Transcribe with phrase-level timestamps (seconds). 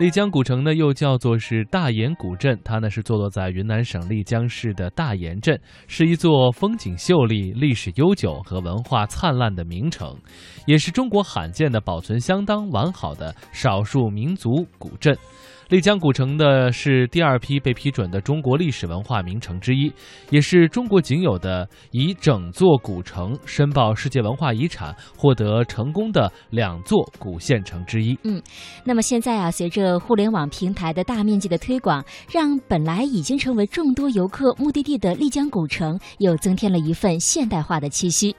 [0.00, 5.56] 丽江古城呢，又叫做是大研古镇，它呢是坐落在云南省丽江市的大研镇，
[5.86, 10.16] 是一座风景秀丽、历史悠久和文化灿烂的名城，
[10.66, 15.16] 也是中国罕见的保存相当完好的少数民族古镇。
[15.74, 19.92] 丽江古城的是第二批被批准的中国历史文化名城之一，
[20.30, 28.16] 也是中国仅有的以整座古城申报世界文化遗产获得成功的两座古县城之一。
[28.22, 28.40] 嗯，
[28.84, 38.36] 那么现在啊，随着互联网平台的大面积的推广，让本来已经成为众多游客目的地的丽江古城又增添了一份现代化的气息。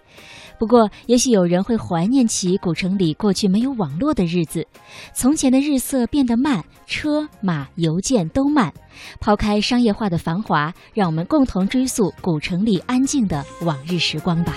[0.57, 4.65] 不过，也许有人会怀念起古城里过去没有网络的日子，
[5.13, 8.73] 从前的日色变得慢，车马邮件都慢。
[9.19, 14.55] 抛开商业化的繁华，让我们共同追溯古城里安静的往日时光吧。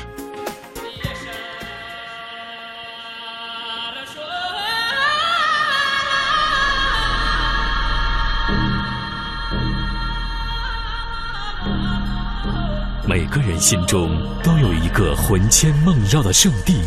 [13.39, 14.11] 个人心中
[14.42, 16.81] 都有一个魂牵梦绕的圣地，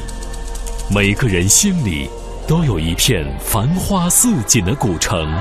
[0.93, 2.09] 每个人心里
[2.45, 5.31] 都有一片繁花似锦的古城。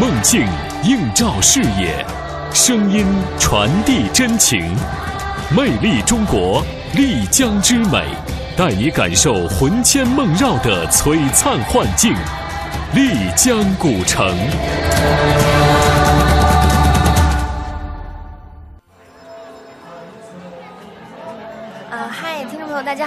[0.00, 0.40] 梦境
[0.84, 2.02] 映照视野，
[2.54, 3.04] 声音
[3.38, 4.74] 传递真情，
[5.54, 8.06] 魅力中国，丽江之美。
[8.56, 12.14] 带你感受魂牵梦绕的璀璨幻境，
[12.94, 14.34] 丽江古城。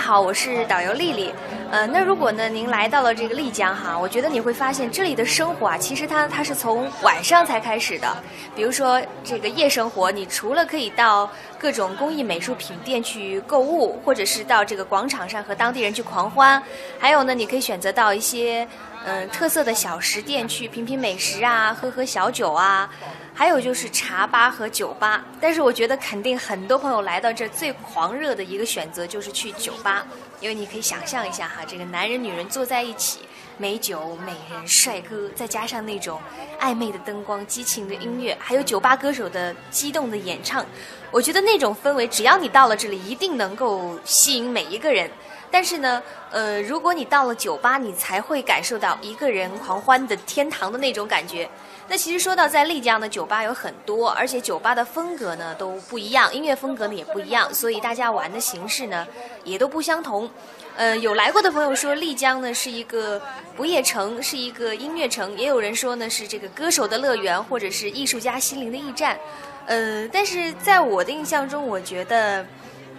[0.09, 1.31] 好，我是导游丽丽。
[1.69, 8.07] 呃，那如果呢，您来到了这个丽江哈，我觉得你会发现这里的生活啊，其实它它是从晚上才开始的。
[8.55, 16.59] 比如说这个夜生活，你除了可以到各种工艺美术品店去购物，或者是到这个广场上和当地人去狂欢，
[16.97, 18.67] 还有呢，你可以选择到一些
[19.05, 22.89] 嗯特色的小食店去品品美食啊，喝喝小酒啊。
[23.33, 30.05] 还有就是茶吧和酒吧，但是我觉得肯定很多朋友来到这最狂热的一个选择就是去酒吧，
[30.42, 33.20] 因为你可以想象一下哈，这个男人女人坐在一起，
[33.58, 36.20] 美酒、美人、帅哥，再加上那种
[36.59, 40.65] 暧昧的灯光、激情的音乐，还有酒吧歌手的激动的演唱，
[41.09, 45.09] 我觉得那种氛围，只要你到了这里，一定能够吸引每一个人。
[45.52, 46.02] 但是呢，
[46.32, 51.49] 呃，如果你到了酒吧，你才会感受到一个人狂欢的天堂的那种感觉。
[51.87, 59.08] 那其实说到在丽江的酒吧有很多，而且酒吧的风格呢都不一样，音乐风格呢也不一样，所以大家玩的形式呢
[59.43, 60.30] 也都不相同。
[60.77, 63.20] 呃，有来过的朋友说丽江呢是一个
[63.58, 69.17] 不夜城，是一个音乐城，也有人说呢是这个歌手的乐园，或者是艺术家心灵的驿站。
[69.65, 72.45] 呃，但是在我的印象中，我觉得，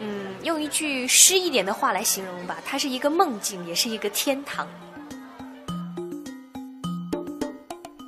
[0.00, 4.66] 嗯，用一句诗一点的话来形容吧，它是一个梦境，也是一个天堂。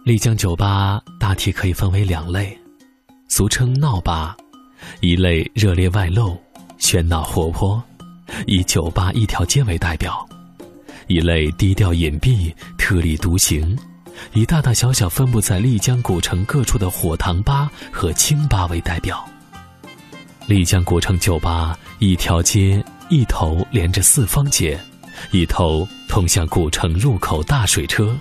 [0.04, 2.58] 丽江酒吧大体可以分为两类，
[3.28, 4.36] 俗称闹吧，
[5.00, 6.36] 一类热烈外露、
[6.80, 7.80] 喧闹活泼，
[8.46, 10.12] 以酒吧一条街为代表；
[11.08, 13.78] 一类低调隐蔽、特立独行，
[14.32, 19.24] 以大大小小分布在丽江古城各处的火塘吧和清吧为代表。
[20.46, 24.78] 丽江古城酒吧一条街一头连着四方街，
[25.30, 28.16] 一头通向古城入口大水车。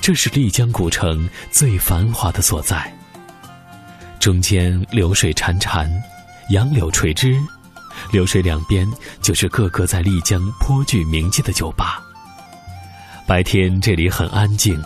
[0.00, 2.92] 这是丽江古城最繁华的所在。
[4.18, 5.90] 中间流水潺潺，
[6.50, 7.38] 杨柳垂枝，
[8.10, 8.86] 流水两边
[9.22, 12.02] 就是个个在丽江颇具名气的酒吧。
[13.26, 14.82] 白天这里很安静，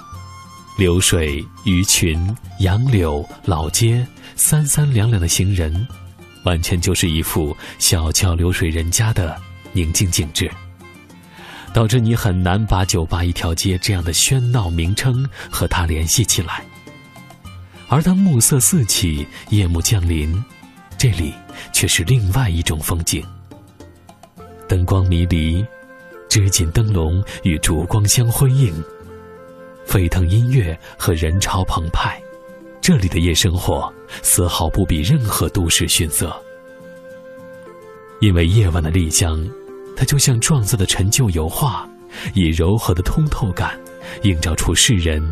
[0.76, 5.86] 流水、鱼群、杨柳、老街，三三两两的行人，
[6.44, 9.36] 完全就是一幅小桥流水人家的
[9.72, 10.50] 宁静景致。
[11.72, 16.64] 导致你很难把酒吧一条街这样的喧闹名称和它联系起来。
[17.88, 20.32] 而当暮色四起，夜幕降临，
[20.96, 21.34] 这里
[21.72, 23.26] 却是另外一种风景。
[24.68, 25.66] 灯光迷离，
[26.28, 28.72] 织锦灯笼与烛光相辉映，
[29.84, 32.22] 沸腾音乐和人潮澎湃，
[32.86, 33.90] 这里的夜生活
[34.20, 36.30] 丝毫不比任何都市逊色。
[38.20, 39.42] 因为夜晚的丽江。
[39.96, 41.88] 它就像撞色的陈旧油画，
[42.34, 43.78] 以柔和的通透感，
[44.24, 45.22] 映照出世人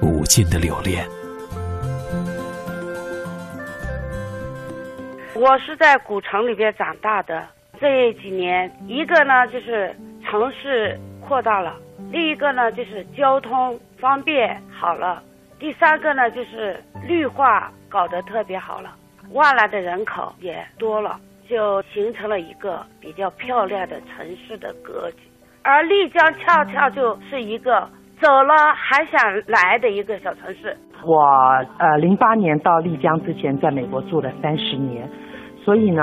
[0.00, 1.04] 无尽的留恋。
[5.34, 7.46] 我是在古城里边长大的，
[7.80, 9.94] 这几年，一个呢就是
[10.24, 11.74] 城市扩大了，
[12.12, 15.20] 另一个呢就是交通方便好了，
[15.58, 18.94] 第三个呢就是绿化搞得特别好了。
[19.32, 21.18] 外来的人口也多了，
[21.48, 25.18] 就形成了一个比较漂亮的城市的格局。
[25.62, 27.86] 而丽江恰恰就是一个
[28.20, 30.74] 走了还想来的一个小城市。
[31.04, 31.20] 我
[31.78, 35.08] 呃，零八年到丽江之前，在美国住了三十年，
[35.62, 36.02] 所以呢，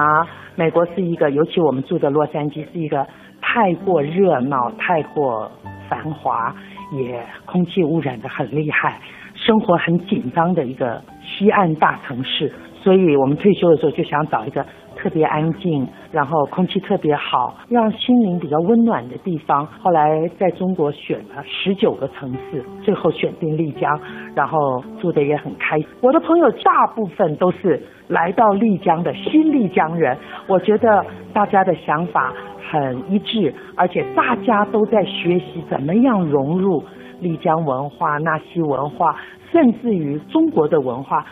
[0.55, 3.07] 美国是一个，尤其我们住的洛杉矶是一个
[3.41, 5.51] 太过热闹、太过
[5.89, 6.55] 繁华，
[6.91, 8.99] 也空气污染的很厉害，
[9.45, 12.51] 生活很紧张的一个西岸大城市。
[12.81, 14.63] 所以我们退休的时候就想找一个
[14.95, 19.65] 特别安静，然后空气特别好，让心灵比较温暖的地方。
[19.81, 23.99] 后来在中国选了十九个城市，最后选定丽江，
[24.35, 25.87] 然后住的也很开心。
[26.01, 30.15] 我的朋友大部分都是来到丽江的新丽江人，
[30.47, 31.03] 我觉得
[31.33, 32.31] 大家的想法
[32.69, 36.83] 很一致，而且大家都在学习怎么样融入
[37.21, 39.15] 丽江文化、纳西文化，
[39.51, 41.25] 甚至于中国的文化。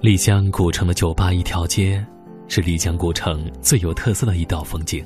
[0.00, 2.04] 丽江古城的酒吧一条街，
[2.48, 5.04] 是丽江古城最有特色的一道风景。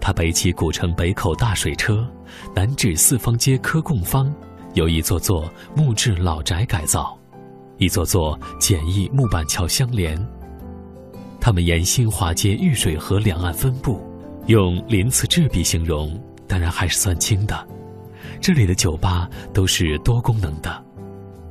[0.00, 2.06] 它北起古城北口大水车，
[2.54, 4.32] 南至四方街科贡坊，
[4.74, 7.16] 由一座座木质老宅改造，
[7.78, 10.18] 一座座简易木板桥相连。
[11.40, 13.98] 它们沿新华街玉水河两岸分布，
[14.50, 17.68] 用鳞次栉比形容，当然还是算轻的。
[18.40, 20.84] 这里的酒吧都是多功能的，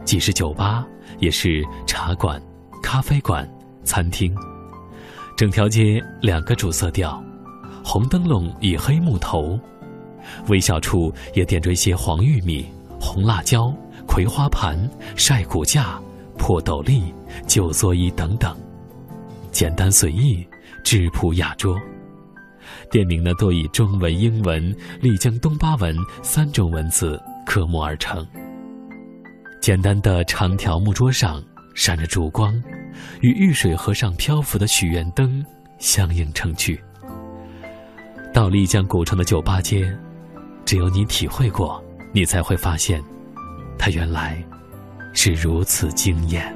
[0.03, 0.85] 既是酒吧，
[1.17, 2.41] 也是茶馆。
[2.83, 3.49] 咖啡馆、
[3.85, 4.35] 餐厅，
[5.37, 7.23] 整条街两个主色调：
[7.85, 9.57] 红灯笼以黑木头，
[10.49, 12.67] 微小处也点缀些黄玉米、
[12.99, 13.73] 红辣椒、
[14.05, 14.77] 葵花盘、
[15.15, 15.97] 晒骨架、
[16.37, 17.01] 破斗笠、
[17.47, 18.53] 旧座椅等等，
[19.53, 20.45] 简单随意，
[20.83, 21.79] 质朴雅拙。
[22.91, 28.25] 店名呢，多以中文、英文、丽江东巴文三种文字刻木而成。
[29.61, 31.43] 简单的长条木桌上。
[31.75, 32.61] 闪着烛光，
[33.21, 35.41] 与玉水河上漂浮的许愿灯
[35.77, 36.77] 相映成趣。
[38.33, 39.89] 到丽江古城的酒吧街，
[40.65, 41.81] 只有你体会过，
[42.11, 43.01] 你才会发现，
[43.77, 44.43] 它原来
[45.13, 46.53] 是如此惊艳。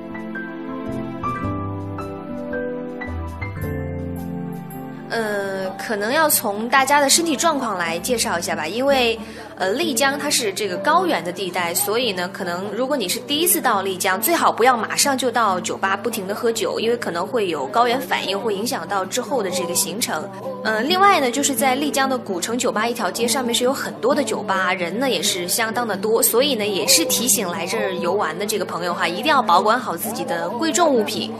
[5.33, 9.17] 呃，可能要从大家的身体状况来介绍一下吧，因为。
[9.55, 20.27] 呃，丽江它是这个高原的地带，所以呢，可能如果你是第一次到丽江，最好不要马上就到酒吧不停的喝酒，因为可能会有高原反应，会影响到之后的这个行程。
[20.63, 31.31] 呃，另外呢，就是在丽江的古城酒吧一条街上面是有很多的酒吧，人呢也是相当的多，所以呢，也是提醒来这儿游玩的这个朋友哈，一定要保管好自己的贵重物品。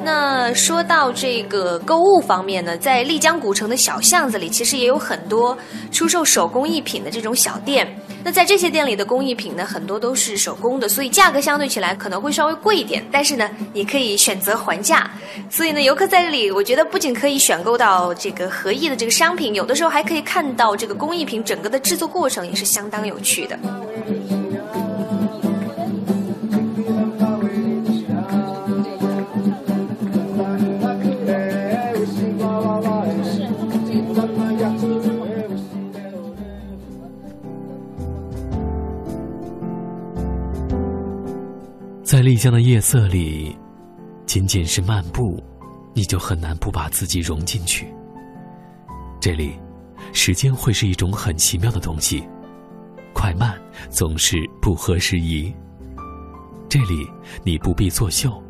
[0.00, 5.56] 那说到这个购物方面呢，在丽江古城的小巷子里，其实也有很多
[5.90, 7.86] 出售手工艺品的这种小店。
[8.24, 13.04] 那在这些店里的工艺品呢，很多都是手工的，所以价格相对起来可能会稍微贵一点。
[13.10, 15.10] 但是呢，你可以选择还价。
[15.50, 23.58] 所以呢，游客在这里，我觉得不仅可以选购到这个合意的这个商品，有的时候还可以看到这个工艺品整个的制作过程，也是相当有趣的。
[42.38, 43.58] 丽江的夜色里，
[44.24, 45.42] 仅仅是漫步，
[45.92, 47.92] 你就很难不把自己融进去。
[49.20, 49.54] 这里，
[50.12, 52.22] 时间会是一种很奇妙的东西，
[53.12, 53.60] 快慢
[53.90, 55.52] 总是不合时宜。
[56.68, 57.04] 这里，
[57.42, 58.40] 你不必作秀，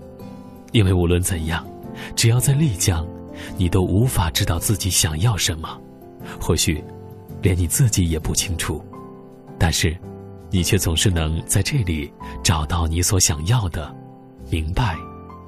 [0.73, 1.67] 因为无论怎样，
[2.15, 3.09] 只要在丽江，
[3.57, 5.81] 你都无法知道自己想要什么，
[6.39, 6.85] 或许，
[7.41, 8.85] 连你自己也不清楚。
[9.59, 9.97] 但是。
[10.51, 12.11] 你却总是能在这里
[12.43, 13.95] 找到你所想要的，
[14.51, 14.97] 明白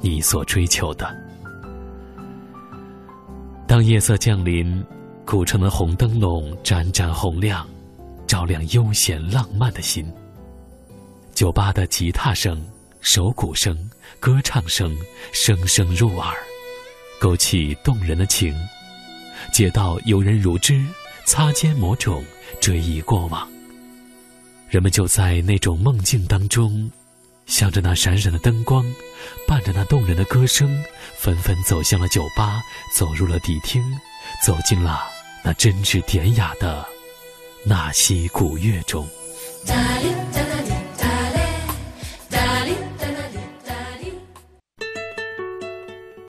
[0.00, 1.10] 你所追求的。
[3.66, 4.84] 当夜色降临，
[5.24, 7.66] 古城的红灯笼盏盏红亮，
[8.26, 10.04] 照亮悠闲浪漫的心。
[11.32, 12.62] 酒吧的吉他声、
[13.00, 14.94] 手鼓声、歌唱声
[15.32, 16.34] 声声入耳，
[17.18, 18.54] 勾起动人的情。
[19.50, 20.84] 街道游人如织，
[21.24, 22.22] 擦肩某种
[22.60, 23.48] 追忆过往。
[24.70, 26.88] 人们就在那种梦境当中，
[27.46, 28.84] 向着那闪闪的灯光，
[29.44, 30.80] 伴着那动人的歌声，
[31.18, 32.62] 纷纷走向了酒吧，
[32.94, 33.82] 走入了迪厅，
[34.46, 35.02] 走进了
[35.42, 36.86] 那真挚典雅的
[37.64, 39.08] 纳西古乐中。